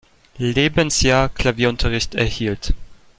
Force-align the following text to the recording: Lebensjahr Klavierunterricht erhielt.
Lebensjahr 0.39 1.29
Klavierunterricht 1.29 2.15
erhielt. 2.15 2.73